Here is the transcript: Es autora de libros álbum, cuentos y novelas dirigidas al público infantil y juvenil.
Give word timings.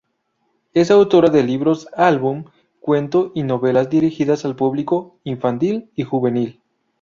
Es 0.73 0.89
autora 0.89 1.29
de 1.29 1.43
libros 1.43 1.87
álbum, 1.93 2.45
cuentos 2.79 3.31
y 3.35 3.43
novelas 3.43 3.87
dirigidas 3.91 4.45
al 4.45 4.55
público 4.55 5.19
infantil 5.25 5.91
y 5.95 6.01
juvenil. 6.05 6.59